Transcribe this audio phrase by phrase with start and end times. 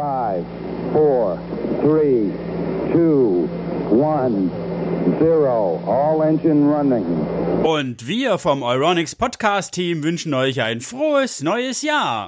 [0.00, 0.46] Five,
[0.94, 1.38] four,
[1.82, 2.32] three,
[2.90, 3.46] two,
[3.90, 4.48] one,
[5.18, 5.78] zero.
[5.86, 7.04] All engine running.
[7.62, 12.24] Und wir vom Euronics Podcast Team wünschen euch ein frohes neues Jahr.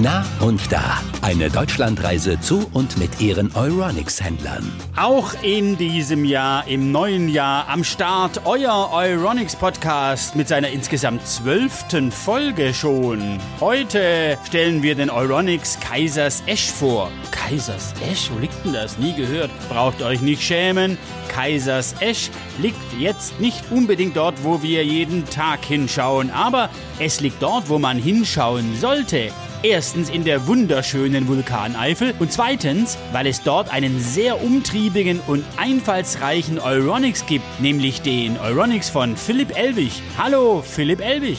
[0.00, 1.02] Na und da.
[1.22, 4.70] Eine Deutschlandreise zu und mit ihren Euronics-Händlern.
[4.94, 11.26] Auch in diesem Jahr, im neuen Jahr, am Start euer Euronics Podcast mit seiner insgesamt
[11.26, 13.40] zwölften Folge schon.
[13.58, 17.10] Heute stellen wir den Euronics Kaisers Esch vor.
[17.32, 18.30] Kaisers Esch?
[18.32, 18.98] Wo liegt denn das?
[18.98, 19.50] Nie gehört.
[19.68, 20.96] Braucht euch nicht schämen.
[21.28, 26.70] Kaisers Esch liegt jetzt nicht unbedingt dort, wo wir jeden Tag hinschauen, aber
[27.00, 29.32] es liegt dort, wo man hinschauen sollte.
[29.64, 36.60] Erstens in der wunderschönen Vulkaneifel und zweitens, weil es dort einen sehr umtriebigen und einfallsreichen
[36.60, 40.00] Euronics gibt, nämlich den Euronics von Philipp Elwig.
[40.16, 41.38] Hallo, Philipp Elwig.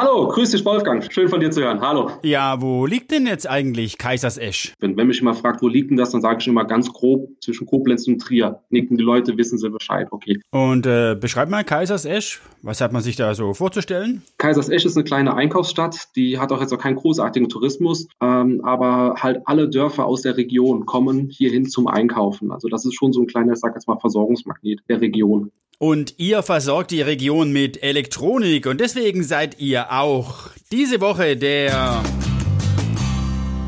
[0.00, 1.12] Hallo, grüß dich Wolfgang.
[1.12, 1.80] Schön von dir zu hören.
[1.80, 2.12] Hallo.
[2.22, 4.72] Ja, wo liegt denn jetzt eigentlich Kaisersesch?
[4.78, 7.28] Wenn, wenn mich immer fragt, wo liegt denn das, dann sage ich immer ganz grob
[7.40, 8.60] zwischen Koblenz und Trier.
[8.70, 10.40] Nicken die Leute, wissen sie Bescheid, okay.
[10.52, 12.40] Und äh, beschreib mal Kaisersesch.
[12.62, 14.22] Was hat man sich da so vorzustellen?
[14.38, 16.14] Kaisersesch ist eine kleine Einkaufsstadt.
[16.14, 20.36] Die hat auch jetzt auch keinen großartigen Tourismus, ähm, aber halt alle Dörfer aus der
[20.36, 22.52] Region kommen hierhin zum Einkaufen.
[22.52, 25.50] Also das ist schon so ein kleiner, ich sag jetzt mal, Versorgungsmagnet der Region.
[25.80, 32.02] Und ihr versorgt die Region mit Elektronik und deswegen seid ihr auch diese Woche der...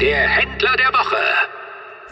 [0.01, 1.17] Der Händler der Woche.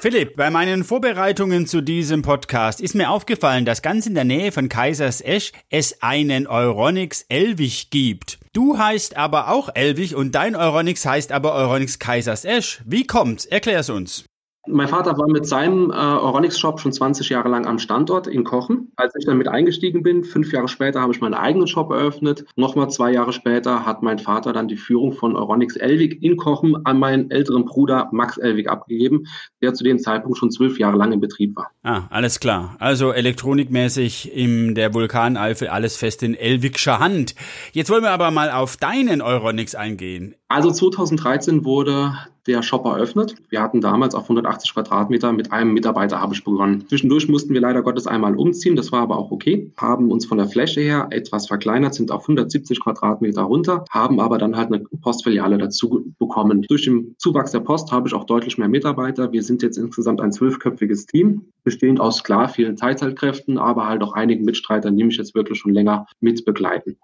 [0.01, 4.53] Philipp, bei meinen Vorbereitungen zu diesem Podcast ist mir aufgefallen, dass ganz in der Nähe
[4.53, 8.39] von Kaisers Esch es einen Euronics Elwig gibt.
[8.53, 12.81] Du heißt aber auch Elwig und dein Euronics heißt aber Euronics Kaisers Esch.
[12.85, 13.45] Wie kommt's?
[13.45, 14.25] Erklär's uns.
[14.71, 18.93] Mein Vater war mit seinem äh, Euronics-Shop schon 20 Jahre lang am Standort in Kochen.
[18.97, 22.45] Als ich dann mit eingestiegen bin, fünf Jahre später habe ich meinen eigenen Shop eröffnet.
[22.57, 26.85] Nochmal zwei Jahre später hat mein Vater dann die Führung von Euronics Elwig in Kochen
[26.85, 29.27] an meinen älteren Bruder Max Elwig abgegeben,
[29.63, 31.71] der zu dem Zeitpunkt schon zwölf Jahre lang in Betrieb war.
[31.83, 32.77] Ah, alles klar.
[32.79, 37.35] Also elektronikmäßig in der Vulkaneifel alles fest in Elwigscher Hand.
[37.73, 40.35] Jetzt wollen wir aber mal auf deinen Euronics eingehen.
[40.51, 42.15] Also 2013 wurde
[42.47, 43.35] der Shop eröffnet.
[43.51, 46.89] Wir hatten damals auf 180 Quadratmeter mit einem Mitarbeiter habe ich begonnen.
[46.89, 49.71] Zwischendurch mussten wir leider Gottes einmal umziehen, das war aber auch okay.
[49.77, 54.39] Haben uns von der Fläche her etwas verkleinert, sind auf 170 Quadratmeter runter, haben aber
[54.39, 56.63] dann halt eine Postfiliale dazu bekommen.
[56.63, 59.31] Durch den Zuwachs der Post habe ich auch deutlich mehr Mitarbeiter.
[59.31, 64.15] Wir sind jetzt insgesamt ein zwölfköpfiges Team, bestehend aus klar vielen Teilzeitkräften, aber halt auch
[64.15, 66.97] einigen Mitstreitern, die mich jetzt wirklich schon länger mit begleiten.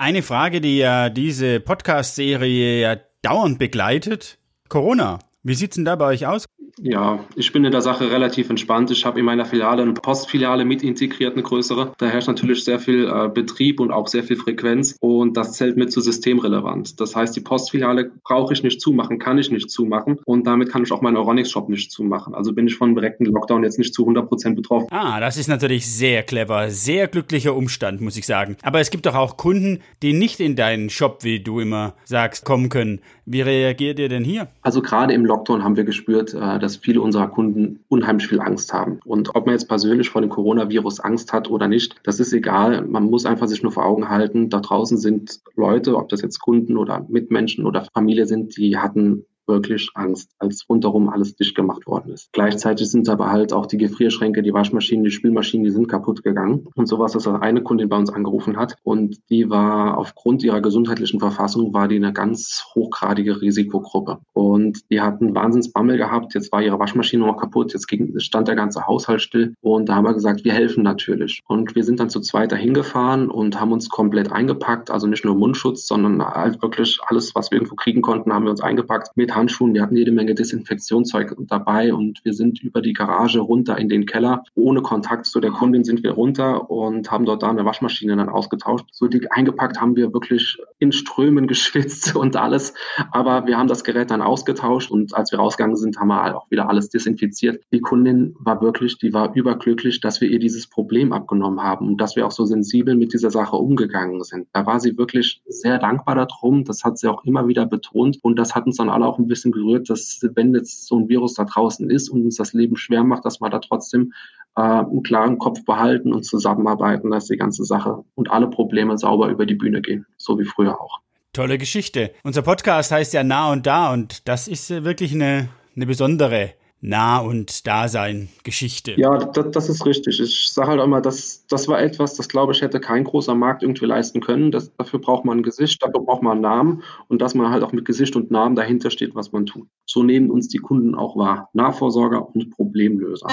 [0.00, 4.38] Eine Frage, die ja diese Podcast-Serie ja dauernd begleitet.
[4.68, 5.18] Corona.
[5.42, 6.44] Wie sieht's denn da bei euch aus?
[6.80, 8.90] Ja, ich bin in der Sache relativ entspannt.
[8.90, 11.92] Ich habe in meiner Filiale eine Postfiliale mit integriert, eine größere.
[11.98, 15.76] Da herrscht natürlich sehr viel äh, Betrieb und auch sehr viel Frequenz und das zählt
[15.76, 17.00] mit zu systemrelevant.
[17.00, 20.82] Das heißt, die Postfiliale brauche ich nicht zumachen, kann ich nicht zumachen und damit kann
[20.82, 22.34] ich auch meinen Euronics-Shop nicht zumachen.
[22.34, 24.88] Also bin ich von direkten Lockdown jetzt nicht zu 100 Prozent betroffen.
[24.90, 28.56] Ah, das ist natürlich sehr clever, sehr glücklicher Umstand, muss ich sagen.
[28.62, 32.44] Aber es gibt doch auch Kunden, die nicht in deinen Shop, wie du immer sagst,
[32.44, 33.00] kommen können.
[33.26, 34.48] Wie reagiert ihr denn hier?
[34.62, 38.74] Also gerade im Lockdown haben wir gespürt, äh, dass viele unserer Kunden unheimlich viel Angst
[38.74, 39.00] haben.
[39.06, 42.82] Und ob man jetzt persönlich vor dem Coronavirus Angst hat oder nicht, das ist egal.
[42.82, 46.40] Man muss einfach sich nur vor Augen halten, da draußen sind Leute, ob das jetzt
[46.40, 51.86] Kunden oder Mitmenschen oder Familie sind, die hatten wirklich Angst, als rundherum alles dicht gemacht
[51.86, 52.28] worden ist.
[52.32, 56.66] Gleichzeitig sind aber halt auch die Gefrierschränke, die Waschmaschinen, die Spülmaschinen, die sind kaputt gegangen.
[56.74, 61.18] Und sowas, dass eine Kundin bei uns angerufen hat und die war aufgrund ihrer gesundheitlichen
[61.18, 64.18] Verfassung, war die eine ganz hochgradige Risikogruppe.
[64.34, 64.47] Und
[64.90, 68.86] die hatten Wahnsinnsbammel gehabt, jetzt war ihre Waschmaschine noch kaputt, jetzt ging, stand der ganze
[68.86, 69.54] Haushalt still.
[69.60, 71.42] Und da haben wir gesagt, wir helfen natürlich.
[71.46, 75.24] Und wir sind dann zu zweit dahin gefahren und haben uns komplett eingepackt, also nicht
[75.24, 79.16] nur Mundschutz, sondern halt wirklich alles, was wir irgendwo kriegen konnten, haben wir uns eingepackt
[79.16, 79.74] mit Handschuhen.
[79.74, 84.06] Wir hatten jede Menge Desinfektionszeug dabei und wir sind über die Garage runter in den
[84.06, 84.44] Keller.
[84.54, 88.28] Ohne Kontakt zu der Kundin sind wir runter und haben dort da eine Waschmaschine dann
[88.28, 88.86] ausgetauscht.
[88.92, 92.74] So dick eingepackt haben wir wirklich in Strömen geschwitzt und alles.
[93.12, 94.47] Aber wir haben das Gerät dann ausgetauscht
[94.90, 97.62] und als wir rausgegangen sind, haben wir halt auch wieder alles desinfiziert.
[97.72, 102.00] Die Kundin war wirklich, die war überglücklich, dass wir ihr dieses Problem abgenommen haben und
[102.00, 104.48] dass wir auch so sensibel mit dieser Sache umgegangen sind.
[104.52, 106.64] Da war sie wirklich sehr dankbar darum.
[106.64, 109.28] Das hat sie auch immer wieder betont und das hat uns dann alle auch ein
[109.28, 112.76] bisschen gerührt, dass wenn jetzt so ein Virus da draußen ist und uns das Leben
[112.76, 114.12] schwer macht, dass wir da trotzdem
[114.56, 119.28] äh, einen klaren Kopf behalten und zusammenarbeiten, dass die ganze Sache und alle Probleme sauber
[119.28, 121.00] über die Bühne gehen, so wie früher auch.
[121.38, 122.10] Tolle Geschichte.
[122.24, 127.20] Unser Podcast heißt ja Nah und Da und das ist wirklich eine, eine besondere Nah-
[127.20, 128.94] und Dasein-Geschichte.
[128.98, 130.18] Ja, das, das, ist richtig.
[130.18, 133.62] Ich sage halt immer, das, das war etwas, das glaube ich, hätte kein großer Markt
[133.62, 134.50] irgendwie leisten können.
[134.50, 137.62] Das, dafür braucht man ein Gesicht, dafür braucht man einen Namen und dass man halt
[137.62, 139.68] auch mit Gesicht und Namen dahinter steht, was man tut.
[139.86, 141.50] So nehmen uns die Kunden auch wahr.
[141.52, 143.28] Nahvorsorger und Problemlöser.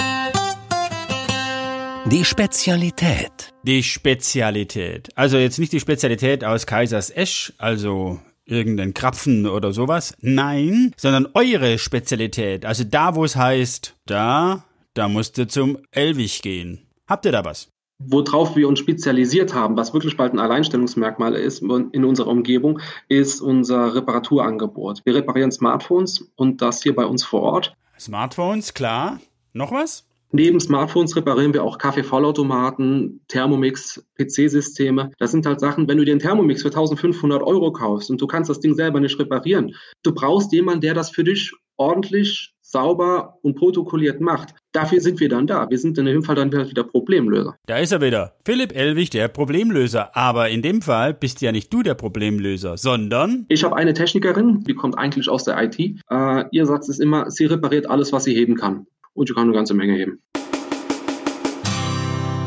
[2.12, 3.52] Die Spezialität.
[3.64, 5.10] Die Spezialität.
[5.16, 10.16] Also jetzt nicht die Spezialität aus Kaisers Esch, also irgendein Krapfen oder sowas.
[10.22, 12.64] Nein, sondern eure Spezialität.
[12.64, 16.86] Also da, wo es heißt, da, da musst du zum Elwig gehen.
[17.08, 17.70] Habt ihr da was?
[17.98, 23.42] Worauf wir uns spezialisiert haben, was wirklich bald ein Alleinstellungsmerkmal ist in unserer Umgebung, ist
[23.42, 25.02] unser Reparaturangebot.
[25.06, 27.74] Wir reparieren Smartphones und das hier bei uns vor Ort.
[28.00, 29.20] Smartphones, klar.
[29.54, 30.06] Noch was?
[30.32, 35.12] Neben Smartphones reparieren wir auch Kaffeevollautomaten, Thermomix, PC-Systeme.
[35.18, 38.28] Das sind halt Sachen, wenn du dir einen Thermomix für 1500 Euro kaufst und du
[38.28, 43.38] kannst das Ding selber nicht reparieren, du brauchst jemanden, der das für dich ordentlich, sauber
[43.42, 44.54] und protokolliert macht.
[44.72, 45.70] Dafür sind wir dann da.
[45.70, 47.56] Wir sind in dem Fall dann wieder Problemlöser.
[47.68, 48.36] Da ist er wieder.
[48.44, 50.16] Philipp Elwig, der Problemlöser.
[50.18, 53.46] Aber in dem Fall bist ja nicht du der Problemlöser, sondern...
[53.48, 55.80] Ich habe eine Technikerin, die kommt eigentlich aus der IT.
[55.80, 59.54] Äh, ihr Satz ist immer, sie repariert alles, was sie heben kann und kann eine
[59.54, 60.22] ganze Menge heben.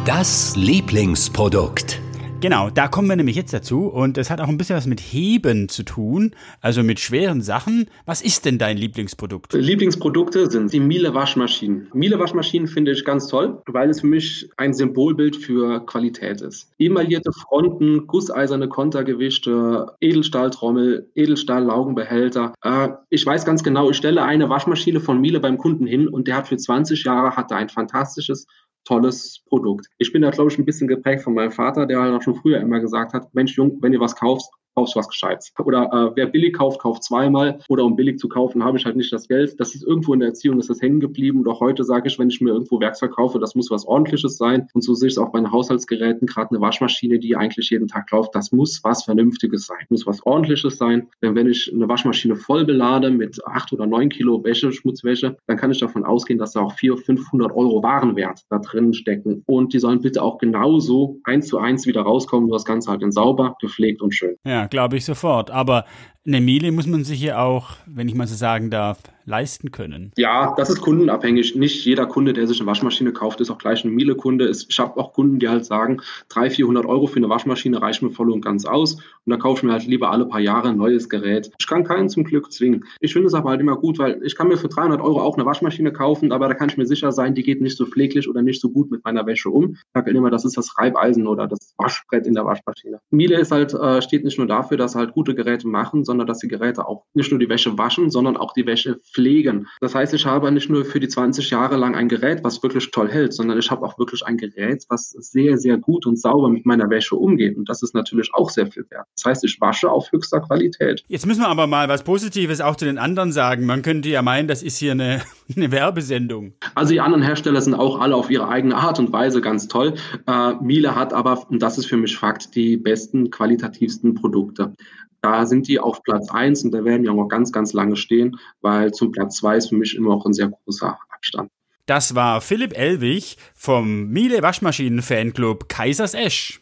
[0.06, 2.00] Das Lieblingsprodukt.
[2.40, 5.00] Genau, da kommen wir nämlich jetzt dazu und es hat auch ein bisschen was mit
[5.00, 7.90] Heben zu tun, also mit schweren Sachen.
[8.06, 9.54] Was ist denn dein Lieblingsprodukt?
[9.54, 11.88] Lieblingsprodukte sind die Miele Waschmaschinen.
[11.94, 16.70] Miele Waschmaschinen finde ich ganz toll, weil es für mich ein Symbolbild für Qualität ist.
[16.78, 22.54] Emaillierte Fronten, gusseiserne Kontergewichte, Edelstahltrommel, Edelstahllaugenbehälter.
[22.62, 26.28] Äh, ich weiß ganz genau, ich stelle eine Waschmaschine von Miele beim Kunden hin und
[26.28, 28.46] der hat für 20 Jahre hat ein fantastisches
[28.84, 29.86] tolles Produkt.
[29.98, 32.36] Ich bin da, glaube ich, ein bisschen geprägt von meinem Vater, der halt auch schon
[32.36, 35.52] früher immer gesagt hat, Mensch, Jung, wenn ihr was kaufst, kaufst was Gescheites.
[35.58, 37.58] Oder äh, wer billig kauft, kauft zweimal.
[37.68, 39.58] Oder um billig zu kaufen, habe ich halt nicht das Geld.
[39.58, 41.46] Das ist irgendwo in der Erziehung, ist das hängen geblieben.
[41.48, 44.68] Auch heute sage ich, wenn ich mir irgendwo Werkzeug kaufe, das muss was Ordentliches sein.
[44.74, 47.88] Und so sehe ich es auch bei den Haushaltsgeräten, gerade eine Waschmaschine, die eigentlich jeden
[47.88, 49.78] Tag läuft, das muss was Vernünftiges sein.
[49.88, 51.08] Muss was Ordentliches sein.
[51.22, 55.56] Denn wenn ich eine Waschmaschine voll belade mit acht oder neun Kilo Wäsche, Schmutzwäsche, dann
[55.56, 59.42] kann ich davon ausgehen, dass da auch 400, 500 Euro Warenwert da drin stecken.
[59.46, 62.48] Und die sollen bitte auch genauso eins zu eins wieder rauskommen.
[62.48, 64.36] Nur das Ganze halt in sauber, gepflegt und schön.
[64.44, 65.50] Ja, glaube ich sofort.
[65.50, 65.84] Aber
[66.28, 68.98] eine Miele muss man sich hier auch, wenn ich mal so sagen darf,
[69.28, 70.12] leisten können.
[70.16, 71.54] Ja, das ist kundenabhängig.
[71.54, 74.48] Nicht jeder Kunde, der sich eine Waschmaschine kauft, ist auch gleich ein Miele-Kunde.
[74.48, 78.12] Ich habe auch Kunden, die halt sagen, 300, 400 Euro für eine Waschmaschine reichen mir
[78.12, 78.94] voll und ganz aus.
[78.94, 81.50] Und da kaufe ich mir halt lieber alle paar Jahre ein neues Gerät.
[81.58, 82.84] Ich kann keinen zum Glück zwingen.
[83.00, 85.36] Ich finde es aber halt immer gut, weil ich kann mir für 300 Euro auch
[85.36, 88.28] eine Waschmaschine kaufen, aber da kann ich mir sicher sein, die geht nicht so pfleglich
[88.28, 89.72] oder nicht so gut mit meiner Wäsche um.
[89.72, 93.00] Ich sage halt immer, das ist das Reibeisen oder das Waschbrett in der Waschmaschine.
[93.10, 96.38] Miele ist halt, äh, steht nicht nur dafür, dass halt gute Geräte machen, sondern dass
[96.38, 99.66] die Geräte auch nicht nur die Wäsche waschen, sondern auch die Wäsche pflegen.
[99.80, 102.90] Das heißt, ich habe nicht nur für die 20 Jahre lang ein Gerät, was wirklich
[102.90, 106.48] toll hält, sondern ich habe auch wirklich ein Gerät, was sehr, sehr gut und sauber
[106.48, 107.56] mit meiner Wäsche umgeht.
[107.56, 109.06] Und das ist natürlich auch sehr viel wert.
[109.16, 111.04] Das heißt, ich wasche auf höchster Qualität.
[111.08, 113.66] Jetzt müssen wir aber mal was Positives auch zu den anderen sagen.
[113.66, 115.22] Man könnte ja meinen, das ist hier eine,
[115.56, 116.52] eine Werbesendung.
[116.74, 119.94] Also die anderen Hersteller sind auch alle auf ihre eigene Art und Weise ganz toll.
[120.26, 124.74] Äh, Miele hat aber, und das ist für mich Fakt, die besten, qualitativsten Produkte.
[125.20, 127.96] Da sind die auf Platz 1 und da werden die auch noch ganz, ganz lange
[127.96, 131.50] stehen, weil zum Platz 2 ist für mich immer auch ein sehr großer Abstand.
[131.86, 136.60] Das war Philipp Elwig vom Miele Waschmaschinen Fanclub Kaisers Esch.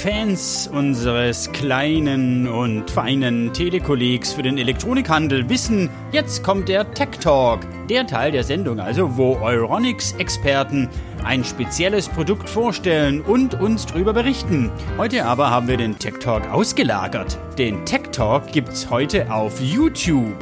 [0.00, 7.66] Fans unseres kleinen und feinen Telekollegs für den Elektronikhandel wissen, jetzt kommt der Tech Talk,
[7.90, 10.88] der Teil der Sendung also, wo Euronics-Experten
[11.22, 14.70] ein spezielles Produkt vorstellen und uns darüber berichten.
[14.96, 17.38] Heute aber haben wir den Tech Talk ausgelagert.
[17.58, 20.34] Den Tech Talk gibt's heute auf YouTube.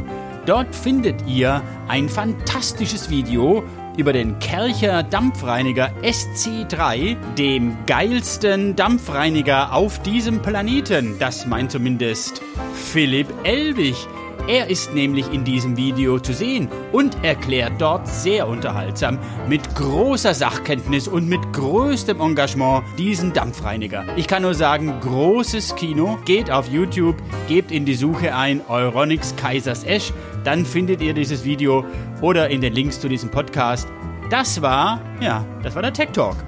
[0.47, 3.65] Dort findet ihr ein fantastisches Video
[3.99, 11.17] über den Kercher Dampfreiniger SC3, dem geilsten Dampfreiniger auf diesem Planeten.
[11.19, 12.41] Das meint zumindest
[12.75, 13.97] Philipp Elwig.
[14.49, 20.33] Er ist nämlich in diesem Video zu sehen und erklärt dort sehr unterhaltsam mit großer
[20.33, 24.07] Sachkenntnis und mit größtem Engagement diesen Dampfreiniger.
[24.17, 26.19] Ich kann nur sagen, großes Kino.
[26.25, 30.15] Geht auf YouTube, gebt in die Suche ein Euronics Kaisers Esch,
[30.45, 31.85] dann findet ihr dieses Video
[32.23, 33.87] oder in den Links zu diesem Podcast.
[34.31, 36.48] Das war, ja, das war der Tech Talk.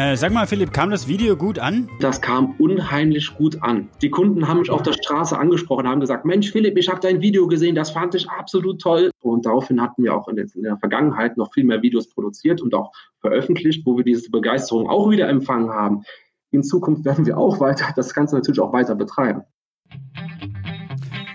[0.00, 1.90] Äh, sag mal, Philipp, kam das Video gut an?
[2.00, 3.90] Das kam unheimlich gut an.
[4.00, 7.20] Die Kunden haben mich auf der Straße angesprochen, haben gesagt, Mensch, Philipp, ich habe dein
[7.20, 9.10] Video gesehen, das fand ich absolut toll.
[9.20, 12.62] Und daraufhin hatten wir auch in der, in der Vergangenheit noch viel mehr Videos produziert
[12.62, 16.02] und auch veröffentlicht, wo wir diese Begeisterung auch wieder empfangen haben.
[16.50, 19.42] In Zukunft werden wir auch weiter das Ganze natürlich auch weiter betreiben.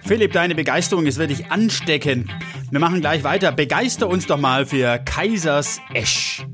[0.01, 2.31] Philipp, deine Begeisterung ist wirklich ansteckend.
[2.72, 3.51] Wir machen gleich weiter.
[3.51, 6.48] Begeister uns doch mal für Kaisers Esch.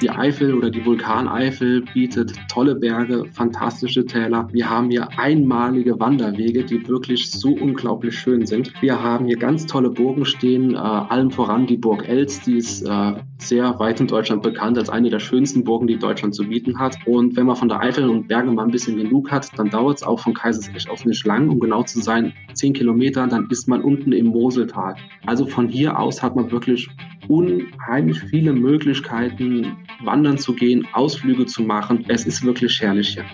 [0.00, 4.48] Die Eifel oder die Vulkaneifel bietet tolle Berge, fantastische Täler.
[4.50, 8.72] Wir haben hier einmalige Wanderwege, die wirklich so unglaublich schön sind.
[8.80, 12.80] Wir haben hier ganz tolle Burgen stehen, äh, allen voran die Burg Elz, die ist
[12.82, 16.78] äh, sehr weit in Deutschland bekannt als eine der schönsten Burgen, die Deutschland zu bieten
[16.78, 16.96] hat.
[17.04, 19.98] Und wenn man von der Eifel und Berge mal ein bisschen genug hat, dann dauert
[19.98, 23.68] es auch von Kaisersesch aus nicht lang, um genau zu sein, zehn Kilometer, dann ist
[23.68, 24.94] man unten im Moseltal.
[25.26, 26.88] Also von hier aus hat man wirklich
[27.28, 32.04] unheimlich viele Möglichkeiten, wandern zu gehen, Ausflüge zu machen.
[32.08, 33.24] Es ist wirklich herrlich hier.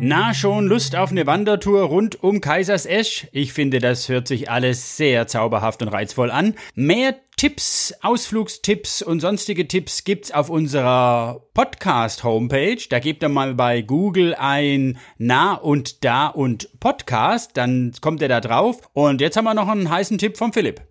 [0.00, 3.26] Na, schon Lust auf eine Wandertour rund um Kaisersesch?
[3.32, 6.54] Ich finde, das hört sich alles sehr zauberhaft und reizvoll an.
[6.74, 12.78] Mehr Tipps, Ausflugstipps und sonstige Tipps gibt's auf unserer Podcast-Homepage.
[12.88, 18.28] Da gebt ihr mal bei Google ein Na und Da und Podcast, dann kommt ihr
[18.28, 18.80] da drauf.
[18.92, 20.87] Und jetzt haben wir noch einen heißen Tipp von Philipp.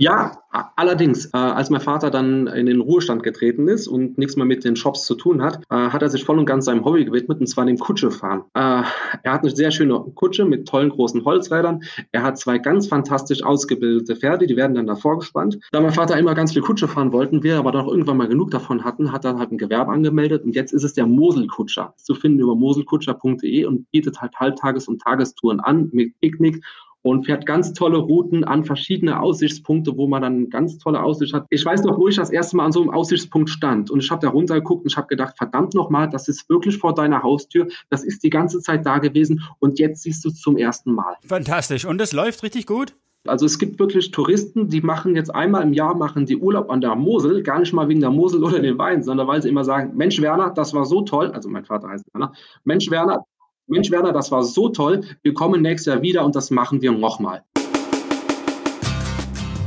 [0.00, 0.44] Ja,
[0.76, 4.64] allerdings, äh, als mein Vater dann in den Ruhestand getreten ist und nichts mehr mit
[4.64, 7.40] den Shops zu tun hat, äh, hat er sich voll und ganz seinem Hobby gewidmet,
[7.40, 8.42] und zwar dem Kutschefahren.
[8.54, 8.84] Äh,
[9.24, 11.82] er hat eine sehr schöne Kutsche mit tollen großen Holzrädern.
[12.12, 15.58] Er hat zwei ganz fantastisch ausgebildete Pferde, die werden dann davor gespannt.
[15.72, 18.52] Da mein Vater immer ganz viel Kutsche fahren wollten, wir aber doch irgendwann mal genug
[18.52, 21.94] davon hatten, hat er halt ein Gewerbe angemeldet und jetzt ist es der Moselkutscher.
[21.96, 26.62] Zu finden über moselkutscher.de und bietet halt Halbtages- und Tagestouren an mit Picknick
[27.02, 31.46] und fährt ganz tolle Routen an verschiedene Aussichtspunkte, wo man dann ganz tolle Aussicht hat.
[31.50, 34.10] Ich weiß noch, wo ich das erste Mal an so einem Aussichtspunkt stand und ich
[34.10, 37.68] habe da runtergeguckt und ich habe gedacht, verdammt nochmal, das ist wirklich vor deiner Haustür,
[37.90, 41.14] das ist die ganze Zeit da gewesen und jetzt siehst du es zum ersten Mal.
[41.26, 42.94] Fantastisch und es läuft richtig gut?
[43.26, 46.80] Also es gibt wirklich Touristen, die machen jetzt einmal im Jahr machen die Urlaub an
[46.80, 49.64] der Mosel, gar nicht mal wegen der Mosel oder den Wein, sondern weil sie immer
[49.64, 52.32] sagen, Mensch Werner, das war so toll, also mein Vater heißt Werner,
[52.64, 53.24] Mensch Werner,
[53.70, 55.02] Mensch, Werner, das war so toll.
[55.22, 57.42] Wir kommen nächstes Jahr wieder und das machen wir nochmal.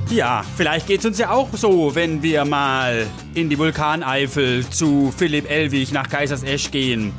[0.10, 3.06] Ja, vielleicht geht es uns ja auch so, wenn wir mal
[3.36, 7.14] in die Vulkaneifel zu Philipp Elwig nach Kaisersesch gehen.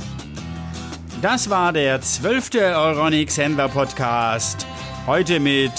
[1.23, 4.67] Das war der zwölfte Euronics Händler Podcast.
[5.07, 5.73] Heute mit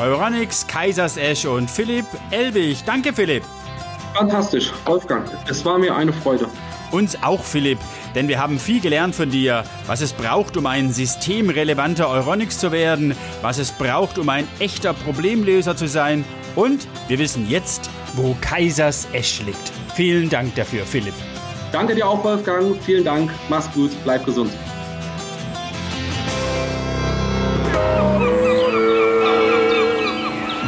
[0.00, 2.78] Euronics, Kaisersesch und Philipp Elwig.
[2.86, 3.42] Danke, Philipp.
[4.14, 5.28] Fantastisch, Wolfgang.
[5.50, 6.48] Es war mir eine Freude.
[6.90, 7.78] Uns auch, Philipp,
[8.14, 12.72] denn wir haben viel gelernt von dir, was es braucht, um ein systemrelevanter Euronics zu
[12.72, 16.24] werden, was es braucht, um ein echter Problemlöser zu sein
[16.54, 19.72] und wir wissen jetzt, wo Kaisers Esch liegt.
[19.94, 21.14] Vielen Dank dafür, Philipp.
[21.72, 22.76] Danke dir auch, Wolfgang.
[22.82, 23.30] Vielen Dank.
[23.48, 23.90] Mach's gut.
[24.04, 24.52] Bleib gesund.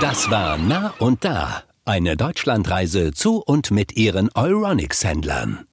[0.01, 5.68] Das war Nah und Da, eine Deutschlandreise zu und mit ihren Euronics-Händlern.